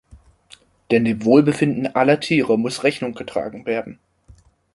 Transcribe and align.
Denn 0.89 1.05
dem 1.05 1.23
Wohlbefinden 1.25 1.93
aller 1.93 2.19
Tiere 2.19 2.57
muss 2.57 2.83
Rechnung 2.83 3.13
getragen 3.13 3.67
werden! 3.67 3.99